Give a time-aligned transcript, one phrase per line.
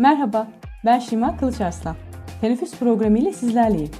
[0.00, 0.46] Merhaba,
[0.84, 1.96] ben Şima Kılıçarslan.
[2.40, 3.90] Teneffüs programı ile sizlerleyim.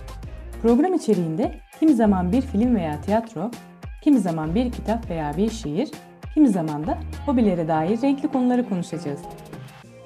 [0.62, 3.50] Program içeriğinde kimi zaman bir film veya tiyatro,
[4.02, 5.90] kimi zaman bir kitap veya bir şiir,
[6.34, 9.20] kimi zaman da hobilere dair renkli konuları konuşacağız.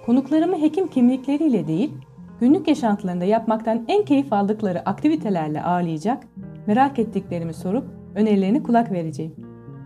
[0.07, 1.93] Konuklarımı hekim kimlikleriyle değil,
[2.41, 6.25] günlük yaşantılarında yapmaktan en keyif aldıkları aktivitelerle ağırlayacak,
[6.67, 7.85] merak ettiklerimi sorup
[8.15, 9.35] önerilerini kulak vereceğim.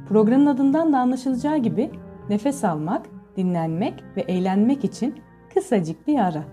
[0.08, 1.90] Programın adından da anlaşılacağı gibi
[2.28, 5.25] nefes almak, dinlenmek ve eğlenmek için
[5.56, 6.44] kısacık bir ara.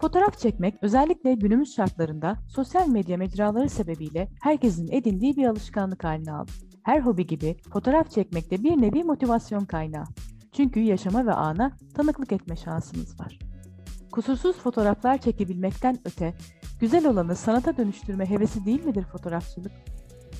[0.00, 6.50] Fotoğraf çekmek özellikle günümüz şartlarında sosyal medya mecraları sebebiyle herkesin edindiği bir alışkanlık haline aldı.
[6.82, 10.04] Her hobi gibi fotoğraf çekmek de bir nevi motivasyon kaynağı.
[10.52, 13.38] Çünkü yaşama ve ana tanıklık etme şansımız var.
[14.12, 16.34] Kusursuz fotoğraflar çekebilmekten öte,
[16.80, 19.72] güzel olanı sanata dönüştürme hevesi değil midir fotoğrafçılık?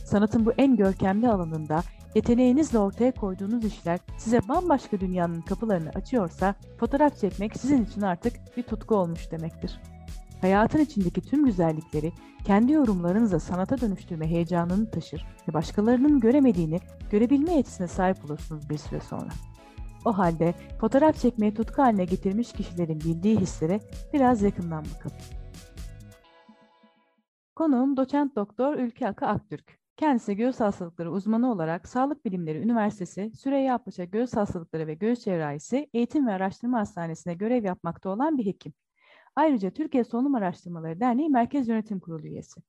[0.05, 1.83] Sanatın bu en görkemli alanında
[2.15, 8.63] yeteneğinizle ortaya koyduğunuz işler size bambaşka dünyanın kapılarını açıyorsa fotoğraf çekmek sizin için artık bir
[8.63, 9.81] tutku olmuş demektir.
[10.41, 12.13] Hayatın içindeki tüm güzellikleri
[12.45, 19.01] kendi yorumlarınızla sanata dönüştürme heyecanını taşır ve başkalarının göremediğini görebilme yetisine sahip olursunuz bir süre
[19.01, 19.29] sonra.
[20.05, 23.81] O halde fotoğraf çekmeyi tutku haline getirmiş kişilerin bildiği hislere
[24.13, 25.17] biraz yakından bakalım.
[27.57, 29.78] Konuğum doçent doktor Ülke Akı Aktürk.
[29.99, 35.91] Kendisi göğüs hastalıkları uzmanı olarak Sağlık Bilimleri Üniversitesi Süreyya Paşa Göğüs Hastalıkları ve Göğüs Cerrahisi
[35.95, 38.73] Eğitim ve Araştırma Hastanesi'ne görev yapmakta olan bir hekim.
[39.37, 42.61] Ayrıca Türkiye Solunum Araştırmaları Derneği Merkez Yönetim Kurulu üyesi.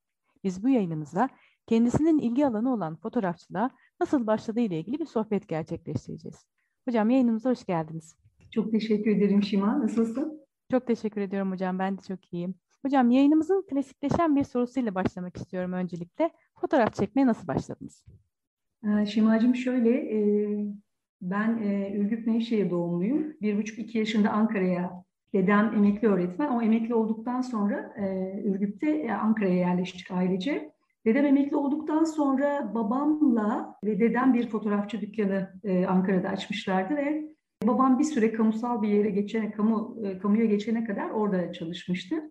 [0.44, 1.28] Biz bu yayınımızda
[1.66, 3.70] kendisinin ilgi alanı olan fotoğrafçılığa
[4.00, 6.46] nasıl başladığı ile ilgili bir sohbet gerçekleştireceğiz.
[6.88, 8.16] Hocam yayınımıza hoş geldiniz.
[8.50, 9.80] Çok teşekkür ederim Şima.
[9.80, 10.46] Nasılsın?
[10.70, 11.78] Çok teşekkür ediyorum hocam.
[11.78, 12.54] Ben de çok iyiyim.
[12.82, 16.30] Hocam yayınımızın klasikleşen bir sorusuyla başlamak istiyorum öncelikle.
[16.60, 18.04] Fotoğraf çekmeye nasıl başladınız?
[18.84, 20.20] Ee, Şimacığım şöyle, e,
[21.22, 23.26] ben e, Ürgüp Nevşehir doğumluyum.
[23.42, 26.48] Bir buçuk iki yaşında Ankara'ya, dedem emekli öğretmen.
[26.48, 30.72] O emekli olduktan sonra e, Ürgüp'te Ankara'ya yerleştik ailece.
[31.06, 35.50] Dedem emekli olduktan sonra babamla ve dedem bir fotoğrafçı dükkanı
[35.88, 37.24] Ankara'da açmışlardı ve
[37.66, 42.30] babam bir süre kamusal bir yere geçene, kamu kamuya geçene kadar orada çalışmıştı.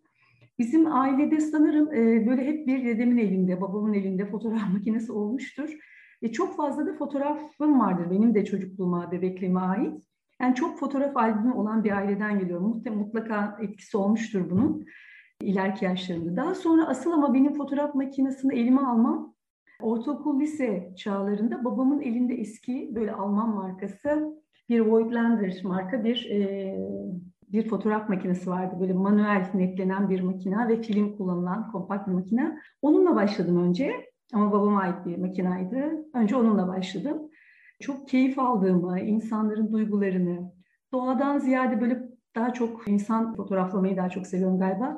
[0.59, 5.78] Bizim ailede sanırım e, böyle hep bir dedemin elinde, babamın elinde fotoğraf makinesi olmuştur.
[6.22, 10.03] E, çok fazla da fotoğrafım vardır benim de çocukluğuma, bebekliğime ait.
[10.42, 12.84] Yani çok fotoğraf albümü olan bir aileden geliyorum.
[12.96, 14.86] Mutlaka etkisi olmuştur bunun
[15.42, 16.36] ileriki yaşlarımda.
[16.36, 19.34] Daha sonra asıl ama benim fotoğraf makinesini elime almam
[19.81, 24.40] ortaokul lise çağlarında babamın elinde eski böyle Alman markası
[24.70, 26.76] bir Voigtlander marka bir e,
[27.52, 28.76] bir fotoğraf makinesi vardı.
[28.80, 32.58] Böyle manuel netlenen bir makine ve film kullanılan kompakt bir makine.
[32.82, 33.92] Onunla başladım önce
[34.34, 36.06] ama babama ait bir makinaydı.
[36.14, 37.30] Önce onunla başladım.
[37.80, 40.52] Çok keyif aldığımı, insanların duygularını,
[40.94, 44.98] doğadan ziyade böyle daha çok insan fotoğraflamayı daha çok seviyorum galiba.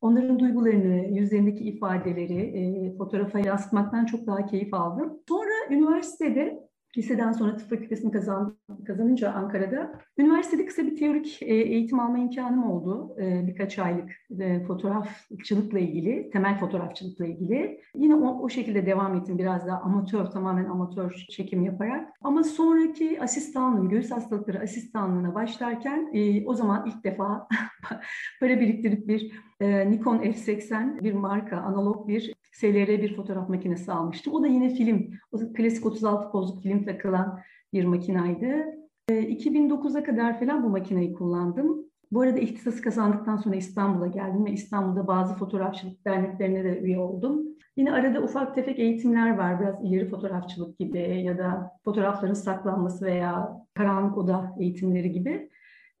[0.00, 5.18] Onların duygularını, yüzlerindeki ifadeleri e, fotoğrafa yansıtmaktan çok daha keyif aldım.
[5.28, 6.58] Sonra üniversitede
[6.96, 12.70] Liseden sonra tıp fakültesini kazan, kazanınca Ankara'da üniversitede kısa bir teorik e, eğitim alma imkanım
[12.70, 13.16] oldu.
[13.20, 14.10] E, birkaç aylık
[14.40, 17.80] e, fotoğrafçılıkla ilgili, temel fotoğrafçılıkla ilgili.
[17.94, 22.08] Yine o, o şekilde devam ettim biraz daha amatör, tamamen amatör çekim yaparak.
[22.20, 26.12] Ama sonraki asistanlığım, göğüs hastalıkları asistanlığına başlarken
[26.46, 27.48] o zaman ilk defa
[28.40, 34.34] para biriktirip bir Nikon F80 bir marka, analog bir SLR bir fotoğraf makinesi almıştım.
[34.34, 37.40] O da yine film, o klasik 36 pozluk film takılan
[37.72, 38.82] bir makinaydı.
[39.10, 41.84] 2009'a ee, kadar falan bu makineyi kullandım.
[42.12, 47.42] Bu arada ihtisası kazandıktan sonra İstanbul'a geldim ve İstanbul'da bazı fotoğrafçılık derneklerine de üye oldum.
[47.76, 49.60] Yine arada ufak tefek eğitimler var.
[49.60, 55.50] Biraz ileri fotoğrafçılık gibi ya da fotoğrafların saklanması veya karanlık oda eğitimleri gibi.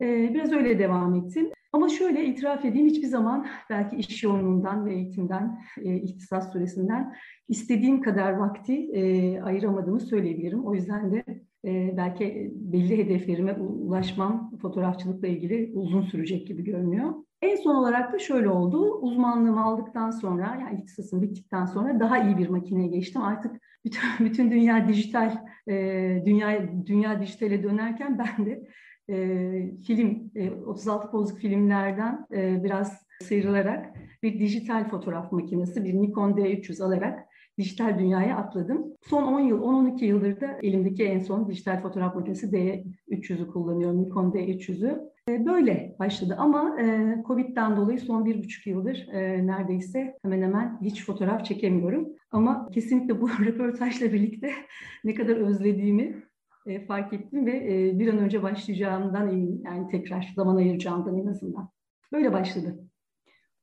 [0.00, 1.50] Ee, biraz öyle devam ettim.
[1.72, 7.14] Ama şöyle itiraf edeyim hiçbir zaman belki iş yoğunluğundan ve eğitimden, e, ihtisas süresinden
[7.48, 10.66] istediğim kadar vakti e, ayıramadığımı söyleyebilirim.
[10.66, 11.24] O yüzden de
[11.64, 17.14] e, belki belli hedeflerime ulaşmam fotoğrafçılıkla ilgili uzun sürecek gibi görünüyor.
[17.42, 18.98] En son olarak da şöyle oldu.
[19.00, 23.22] Uzmanlığımı aldıktan sonra, yani ihtisasım bittikten sonra daha iyi bir makineye geçtim.
[23.22, 25.36] Artık bütün, bütün dünya dijital,
[25.68, 25.74] e,
[26.26, 28.62] dünya dünya dijitale dönerken ben de
[29.08, 36.32] e, film, e, 36 pozluk filmlerden e, biraz sıyrılarak bir dijital fotoğraf makinesi, bir Nikon
[36.32, 37.28] D300 alarak
[37.58, 38.84] dijital dünyaya atladım.
[39.02, 44.30] Son 10 yıl, 10-12 yıldır da elimdeki en son dijital fotoğraf makinesi D300'ü kullanıyorum, Nikon
[44.30, 45.12] D300'ü.
[45.28, 50.78] E, böyle başladı ama e, Covid'den dolayı son bir buçuk yıldır e, neredeyse hemen hemen
[50.82, 52.08] hiç fotoğraf çekemiyorum.
[52.30, 54.50] Ama kesinlikle bu röportajla birlikte
[55.04, 56.22] ne kadar özlediğimi
[56.66, 59.62] e, fark ettim ve e, bir an önce başlayacağımdan eminim.
[59.64, 61.68] Yani tekrar zaman ayıracağımdan en azından.
[62.12, 62.78] Böyle başladı.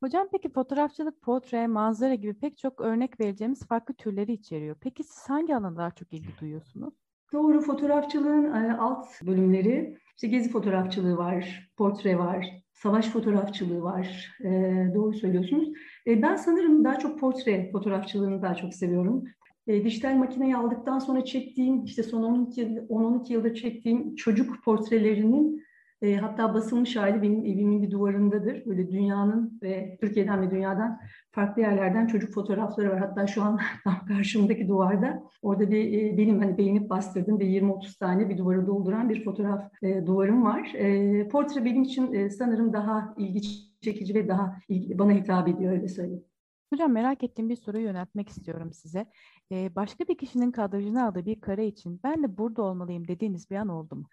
[0.04, 4.76] Hocam peki fotoğrafçılık, portre, manzara gibi pek çok örnek vereceğimiz farklı türleri içeriyor.
[4.82, 6.94] Peki siz hangi alanda daha çok ilgi duyuyorsunuz?
[7.34, 14.36] Doğru fotoğrafçılığın e, alt bölümleri işte gezi fotoğrafçılığı var, portre var, savaş fotoğrafçılığı var.
[14.44, 14.50] E,
[14.96, 15.70] doğru söylüyorsunuz.
[16.08, 19.24] E, ben sanırım daha çok portre fotoğrafçılığını daha çok seviyorum.
[19.70, 25.64] E, dijital makineyi aldıktan sonra çektiğim, işte son 10-12 yıldır çektiğim çocuk portrelerinin
[26.02, 28.66] e, hatta basılmış hali benim evimin bir duvarındadır.
[28.66, 31.00] Böyle dünyanın ve Türkiye'den ve dünyadan
[31.32, 33.00] farklı yerlerden çocuk fotoğrafları var.
[33.00, 38.00] Hatta şu an tam karşımdaki duvarda orada bir e, benim hani beğenip bastırdım ve 20-30
[38.00, 40.74] tane bir duvarı dolduran bir fotoğraf e, duvarım var.
[40.76, 43.42] E, portre benim için e, sanırım daha ilgi
[43.82, 46.29] çekici ve daha ilgi, bana hitap ediyor öyle söyleyeyim.
[46.74, 49.06] Hocam merak ettiğim bir soruyu yöneltmek istiyorum size.
[49.52, 53.56] Ee, başka bir kişinin kadrajını aldığı bir kare için ben de burada olmalıyım dediğiniz bir
[53.56, 54.04] an oldu mu?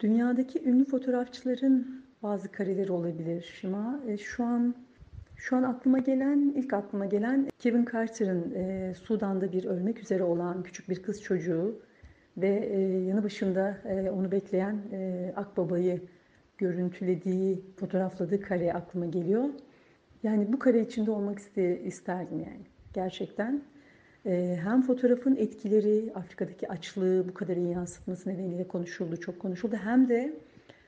[0.00, 4.00] Dünyadaki ünlü fotoğrafçıların bazı kareleri olabilir Şima.
[4.06, 4.74] E, şu an
[5.36, 10.62] şu an aklıma gelen, ilk aklıma gelen Kevin Carter'ın e, Sudan'da bir ölmek üzere olan
[10.62, 11.82] küçük bir kız çocuğu
[12.36, 16.02] ve e, yanı başında e, onu bekleyen e, Akbaba'yı
[16.58, 19.48] görüntülediği, fotoğrafladığı kare aklıma geliyor.
[20.22, 23.62] Yani bu kare içinde olmak iste, isterdim yani gerçekten.
[24.26, 29.76] Ee, hem fotoğrafın etkileri, Afrika'daki açlığı bu kadar iyi yansıtması nedeniyle konuşuldu, çok konuşuldu.
[29.76, 30.36] Hem de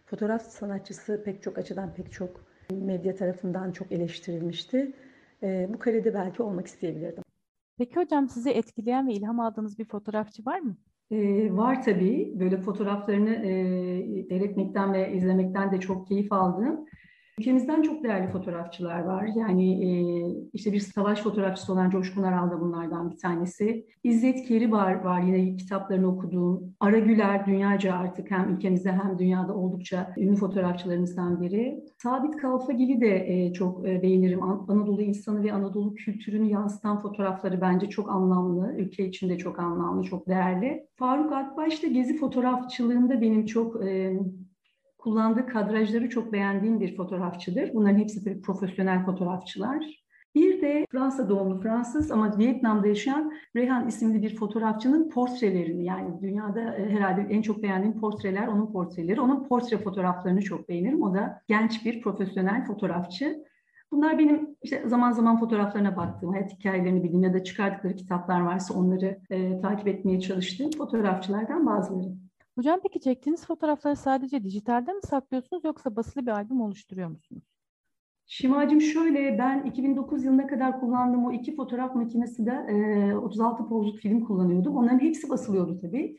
[0.07, 2.31] fotoğraf sanatçısı pek çok açıdan pek çok
[2.71, 4.93] medya tarafından çok eleştirilmişti.
[5.43, 7.23] Ee, bu karede belki olmak isteyebilirdim.
[7.79, 10.77] Peki hocam sizi etkileyen ve ilham aldığınız bir fotoğrafçı var mı?
[11.11, 12.33] Ee, var tabii.
[12.41, 16.87] Böyle fotoğraflarını e, seyretmekten ve izlemekten de çok keyif aldığım.
[17.41, 19.29] Ülkemizden çok değerli fotoğrafçılar var.
[19.37, 19.91] Yani e,
[20.53, 23.87] işte bir savaş fotoğrafçısı olan Coşkun Aral da bunlardan bir tanesi.
[24.05, 26.75] İzzet Keri var, yine kitaplarını okuduğum.
[26.81, 31.85] Ara Güler dünyaca artık hem ülkemizde hem dünyada oldukça ünlü fotoğrafçılarımızdan biri.
[31.99, 34.43] Sabit Kalfagil'i de e, çok e, beğenirim.
[34.43, 38.75] Anadolu insanı ve Anadolu kültürünü yansıtan fotoğrafları bence çok anlamlı.
[38.79, 40.87] Ülke içinde çok anlamlı, çok değerli.
[40.97, 44.21] Faruk Akbaş da gezi fotoğrafçılığında benim çok e,
[45.01, 47.75] kullandığı kadrajları çok beğendiğim bir fotoğrafçıdır.
[47.75, 50.01] Bunların hepsi tabii profesyonel fotoğrafçılar.
[50.35, 56.77] Bir de Fransa doğumlu Fransız ama Vietnam'da yaşayan Rehan isimli bir fotoğrafçının portrelerini yani dünyada
[56.77, 59.21] e, herhalde en çok beğendiğim portreler onun portreleri.
[59.21, 61.03] Onun portre fotoğraflarını çok beğenirim.
[61.03, 63.45] O da genç bir profesyonel fotoğrafçı.
[63.93, 68.75] Bunlar benim işte zaman zaman fotoğraflarına baktığım, hayat hikayelerini bildiğim ya da çıkardıkları kitaplar varsa
[68.75, 72.30] onları e, takip etmeye çalıştığım fotoğrafçılardan bazıları.
[72.61, 77.45] Hocam peki çektiğiniz fotoğrafları sadece dijitalde mi saklıyorsunuz yoksa basılı bir albüm oluşturuyor musunuz?
[78.27, 83.99] Şimacım şöyle, ben 2009 yılına kadar kullandığım o iki fotoğraf makinesi de e, 36 pozluk
[83.99, 84.77] film kullanıyordum.
[84.77, 86.19] Onların hepsi basılıyordu tabii.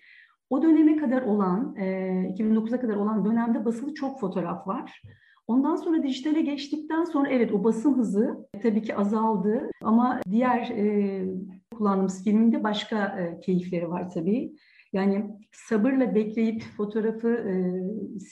[0.49, 1.85] O döneme kadar olan, e,
[2.37, 5.01] 2009'a kadar olan dönemde basılı çok fotoğraf var.
[5.47, 11.25] Ondan sonra dijitale geçtikten sonra evet o basım hızı tabii ki azaldı ama diğer e,
[11.75, 14.53] kullandığımız filminde başka e, keyifleri var tabii.
[14.93, 17.53] Yani sabırla bekleyip fotoğrafı, e,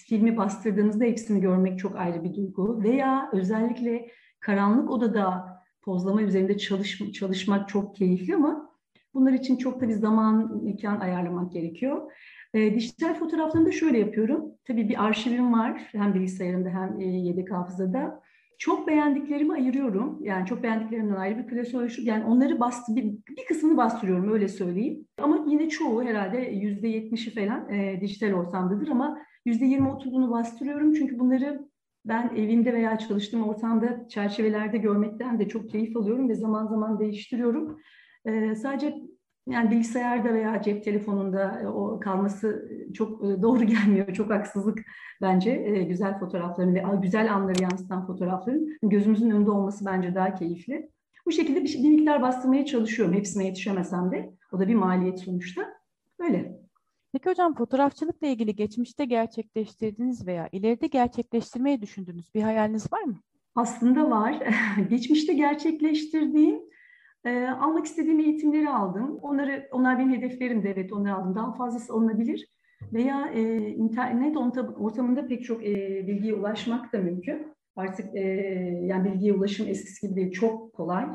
[0.07, 2.83] filmi bastırdığınızda hepsini görmek çok ayrı bir duygu.
[2.83, 4.07] Veya özellikle
[4.39, 5.45] karanlık odada
[5.81, 8.69] pozlama üzerinde çalış, çalışmak çok keyifli ama
[9.13, 12.11] bunlar için çok da bir zaman, imkan ayarlamak gerekiyor.
[12.53, 14.45] E, dijital fotoğraflarını da şöyle yapıyorum.
[14.67, 18.21] Tabii bir arşivim var hem bilgisayarımda hem e, yedek hafızada
[18.59, 20.19] çok beğendiklerimi ayırıyorum.
[20.23, 24.47] Yani çok beğendiklerimden ayrı bir klasör oluşturup yani onları bastı bir, bir kısmını bastırıyorum öyle
[24.47, 25.07] söyleyeyim.
[25.21, 30.93] Ama yine çoğu herhalde yüzde yetmişi falan e, dijital ortamdadır ama yüzde yirmi otuzunu bastırıyorum
[30.93, 31.69] çünkü bunları
[32.05, 37.77] ben evimde veya çalıştığım ortamda çerçevelerde görmekten de çok keyif alıyorum ve zaman zaman değiştiriyorum.
[38.25, 38.95] E, sadece
[39.49, 44.13] yani bilgisayarda veya cep telefonunda e, o kalması e, çok e, doğru gelmiyor.
[44.13, 44.79] Çok haksızlık
[45.21, 45.55] bence
[45.89, 50.89] güzel fotoğrafların ve güzel anları yansıtan fotoğrafların gözümüzün önünde olması bence daha keyifli.
[51.25, 53.15] Bu şekilde bir, bir miktar bastırmaya çalışıyorum.
[53.15, 54.33] Hepsine yetişemesem de.
[54.51, 55.61] O da bir maliyet sonuçta.
[56.19, 56.59] Öyle.
[57.11, 63.15] Peki hocam fotoğrafçılıkla ilgili geçmişte gerçekleştirdiğiniz veya ileride gerçekleştirmeyi düşündüğünüz bir hayaliniz var mı?
[63.55, 64.43] Aslında var.
[64.89, 66.59] Geçmişte gerçekleştirdiğim
[67.25, 69.19] e, almak istediğim eğitimleri aldım.
[69.21, 70.73] Onları, onlar benim hedeflerimdi.
[70.75, 71.35] Evet, onları aldım.
[71.35, 72.47] Daha fazlası alınabilir.
[72.93, 74.37] Veya e, internet
[74.77, 77.47] ortamında pek çok e, bilgiye ulaşmak da mümkün.
[77.75, 78.21] Artık e,
[78.83, 81.05] yani bilgiye ulaşım eskisi gibi değil, çok kolay.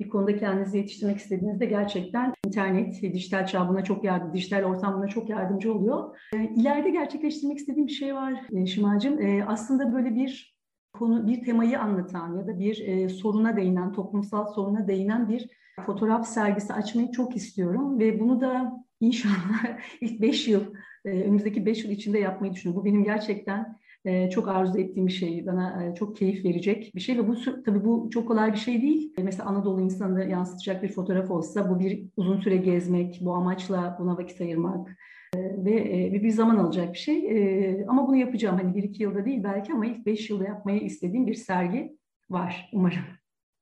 [0.00, 5.08] Bir konuda kendinizi yetiştirmek istediğinizde gerçekten internet, dijital çağ buna çok yardım, dijital ortam buna
[5.08, 6.18] çok yardımcı oluyor.
[6.34, 9.20] E, ileride gerçekleştirmek istediğim bir şey var e, Şimacığım.
[9.22, 10.51] E, aslında böyle bir
[10.92, 15.48] konu bir temayı anlatan ya da bir e, soruna değinen, toplumsal soruna değinen bir
[15.86, 20.62] fotoğraf sergisi açmayı çok istiyorum ve bunu da inşallah ilk beş yıl
[21.04, 22.82] e, önümüzdeki 5 yıl içinde yapmayı düşünüyorum.
[22.82, 25.46] Bu benim gerçekten e, çok arzu ettiğim bir şey.
[25.46, 27.34] Bana e, çok keyif verecek bir şey ve bu
[27.64, 29.12] tabii bu çok kolay bir şey değil.
[29.18, 33.96] E, mesela Anadolu insanını yansıtacak bir fotoğraf olsa bu bir uzun süre gezmek, bu amaçla
[34.00, 34.96] buna vakit ayırmak
[35.36, 37.26] ve e, bir zaman alacak bir şey.
[37.30, 38.56] E, ama bunu yapacağım.
[38.56, 41.98] Hani bir iki yılda değil belki ama ilk beş yılda yapmayı istediğim bir sergi
[42.30, 43.02] var umarım.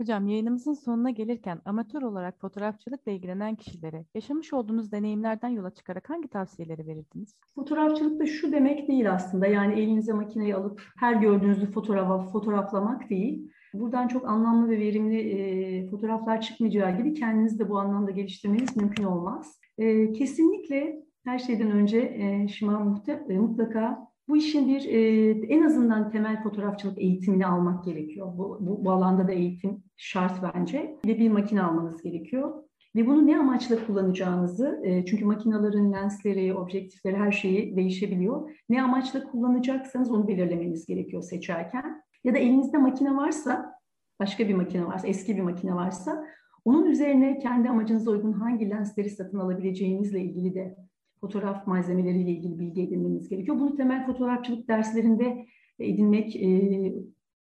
[0.00, 6.29] Hocam yayınımızın sonuna gelirken amatör olarak fotoğrafçılıkla ilgilenen kişilere yaşamış olduğunuz deneyimlerden yola çıkarak hangi
[6.29, 7.35] tavsiyeleri verirdiniz?
[7.55, 9.47] Fotoğrafçılık da şu demek değil aslında.
[9.47, 13.50] Yani elinize makineyi alıp her gördüğünüzü fotoğrafa fotoğraflamak değil.
[13.75, 19.05] Buradan çok anlamlı ve verimli e, fotoğraflar çıkmayacağı gibi kendinizi de bu anlamda geliştirmeniz mümkün
[19.05, 19.61] olmaz.
[19.79, 26.11] E, kesinlikle her şeyden önce e, Şima e, mutlaka bu işin bir e, en azından
[26.11, 28.33] temel fotoğrafçılık eğitimini almak gerekiyor.
[28.39, 30.97] Bu, bu, bu alanda da eğitim şart bence.
[31.07, 32.62] Ve bir makine almanız gerekiyor.
[32.97, 38.50] Ve bunu ne amaçla kullanacağınızı, e, çünkü makinelerin lensleri, objektifleri her şeyi değişebiliyor.
[38.69, 42.03] Ne amaçla kullanacaksanız onu belirlemeniz gerekiyor seçerken.
[42.25, 43.75] Ya da elinizde makine varsa,
[44.21, 46.27] başka bir makine varsa, eski bir makine varsa,
[46.65, 50.77] onun üzerine kendi amacınıza uygun hangi lensleri satın alabileceğinizle ilgili de
[51.21, 53.59] fotoğraf malzemeleriyle ilgili bilgi edinmeniz gerekiyor.
[53.61, 55.47] Bunu temel fotoğrafçılık derslerinde
[55.79, 56.49] edinmek e,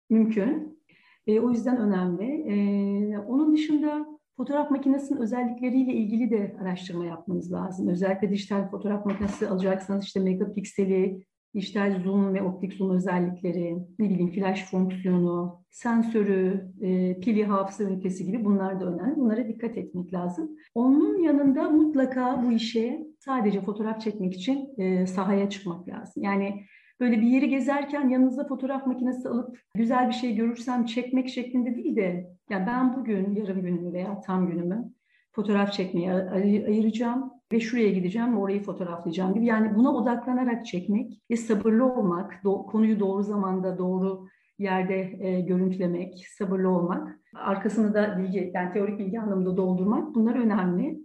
[0.10, 0.82] mümkün.
[1.28, 2.26] E, o yüzden önemli.
[2.26, 4.06] E, onun dışında
[4.38, 7.88] fotoğraf makinesinin özellikleriyle ilgili de araştırma yapmanız lazım.
[7.88, 14.32] Özellikle dijital fotoğraf makinesi alacaksanız işte megapikseli, dijital zoom ve optik zoom özellikleri, ne bileyim
[14.32, 19.16] flash fonksiyonu, sensörü, e, pili hafıza ünitesi gibi bunlar da önemli.
[19.16, 20.52] Bunlara dikkat etmek lazım.
[20.76, 26.24] Onun yanında mutlaka bu işe sadece fotoğraf çekmek için e, sahaya çıkmak lazım.
[26.24, 26.64] Yani
[27.00, 31.96] böyle bir yeri gezerken yanınıza fotoğraf makinesi alıp güzel bir şey görürsem çekmek şeklinde değil
[31.96, 34.92] de yani ben bugün yarım günümü veya tam günümü
[35.32, 39.46] fotoğraf çekmeye ayıracağım ve şuraya gideceğim orayı fotoğraflayacağım gibi.
[39.46, 44.28] Yani buna odaklanarak çekmek ve sabırlı olmak, do- konuyu doğru zamanda doğru
[44.60, 51.00] yerde e, görüntülemek, sabırlı olmak, arkasını da bilgi, yani teorik bilgi anlamında doldurmak bunlar önemli.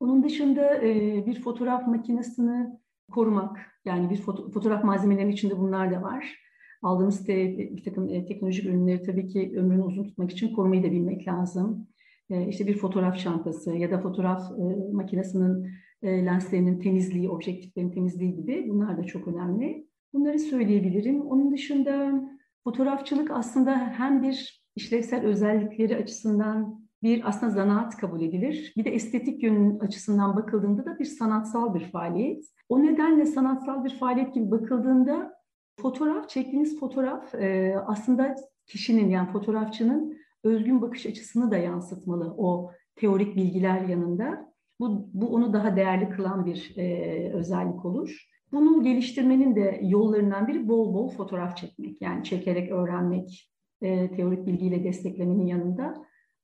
[0.00, 2.66] Onun dışında e, bir fotoğraf makinesini
[3.10, 6.44] korumak, yani bir foto- fotoğraf malzemelerinin içinde bunlar da var.
[6.82, 10.90] Aldığımız te- bir takım e, teknolojik ürünleri tabii ki ömrünü uzun tutmak için korumayı da
[10.90, 11.86] bilmek lazım.
[12.30, 15.70] E, işte bir fotoğraf çantası ya da fotoğraf e, makinesinin
[16.02, 19.86] e, lenslerinin temizliği, objektiflerin temizliği gibi bunlar da çok önemli.
[20.12, 21.20] Bunları söyleyebilirim.
[21.20, 22.22] Onun dışında
[22.64, 28.72] fotoğrafçılık aslında hem bir işlevsel özellikleri açısından bir aslında zanaat kabul edilir.
[28.76, 32.44] Bir de estetik yönün açısından bakıldığında da bir sanatsal bir faaliyet.
[32.68, 35.34] O nedenle sanatsal bir faaliyet gibi bakıldığında
[35.80, 38.34] fotoğraf, çektiğiniz fotoğraf e, aslında
[38.66, 44.54] kişinin yani fotoğrafçının özgün bakış açısını da yansıtmalı o teorik bilgiler yanında.
[44.80, 48.28] Bu, bu onu daha değerli kılan bir e, özellik olur.
[48.52, 52.02] Bunu geliştirmenin de yollarından biri bol bol fotoğraf çekmek.
[52.02, 53.50] Yani çekerek öğrenmek,
[53.82, 55.94] e, teorik bilgiyle desteklemenin yanında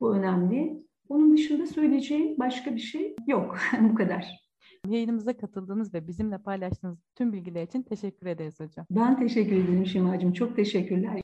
[0.00, 0.82] bu önemli.
[1.08, 3.58] Onun dışında söyleyeceğim başka bir şey yok.
[3.80, 4.50] bu kadar.
[4.88, 8.86] Yayınımıza katıldığınız ve bizimle paylaştığınız tüm bilgiler için teşekkür ederiz hocam.
[8.90, 10.32] Ben teşekkür ederim Şimacığım.
[10.32, 11.20] Çok teşekkürler.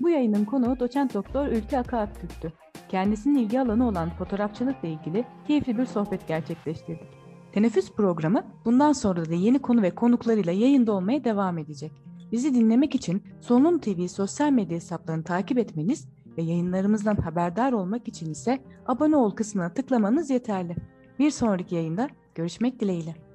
[0.00, 2.52] Bu yayının konuğu doçent doktor Ülke Aka Aktürk'tü.
[2.88, 7.08] Kendisinin ilgi alanı olan fotoğrafçılıkla ilgili keyifli bir sohbet gerçekleştirdik.
[7.52, 11.92] Teneffüs programı bundan sonra da yeni konu ve konuklarıyla yayında olmaya devam edecek.
[12.32, 18.30] Bizi dinlemek için Solunum TV sosyal medya hesaplarını takip etmeniz ve yayınlarımızdan haberdar olmak için
[18.30, 20.76] ise abone ol kısmına tıklamanız yeterli.
[21.18, 23.25] Bir sonraki yayında görüşmek dileğiyle.